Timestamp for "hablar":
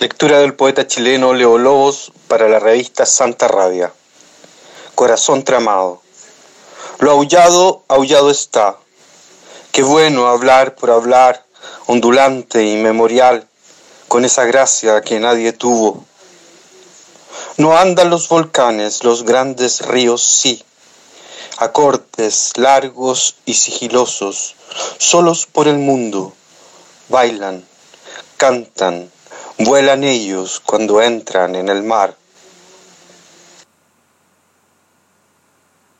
10.28-10.74, 10.90-11.44